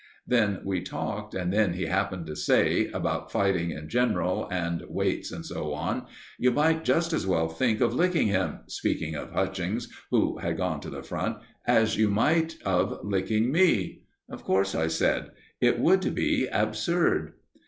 [0.25, 5.31] Then we talked, and then he happened to say about fighting in general and weights
[5.31, 6.07] and so on:
[6.39, 10.79] "You might just as well think of licking him" speaking of Hutchings, who had gone
[10.79, 11.37] to the Front
[11.67, 15.29] "as you might of licking me." "Of course," I said;
[15.59, 17.33] "it would be absurd."